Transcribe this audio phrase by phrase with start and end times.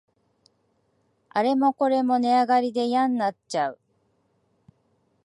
[1.29, 3.79] あれもこれも値上がりでやんなっちゃう